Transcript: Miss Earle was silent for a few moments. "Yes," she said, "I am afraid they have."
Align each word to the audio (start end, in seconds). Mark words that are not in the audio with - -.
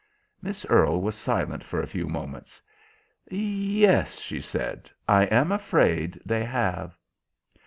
Miss 0.41 0.65
Earle 0.67 0.99
was 0.99 1.13
silent 1.13 1.63
for 1.63 1.79
a 1.79 1.85
few 1.85 2.07
moments. 2.07 2.59
"Yes," 3.29 4.17
she 4.19 4.41
said, 4.41 4.89
"I 5.07 5.25
am 5.25 5.51
afraid 5.51 6.19
they 6.25 6.43
have." 6.43 6.97